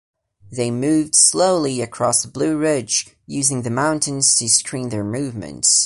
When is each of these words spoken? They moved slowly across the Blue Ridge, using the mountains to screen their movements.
They 0.51 0.71
moved 0.71 1.13
slowly 1.13 1.79
across 1.79 2.23
the 2.23 2.27
Blue 2.27 2.57
Ridge, 2.57 3.15
using 3.27 3.61
the 3.61 3.69
mountains 3.69 4.35
to 4.39 4.49
screen 4.49 4.89
their 4.89 5.03
movements. 5.03 5.79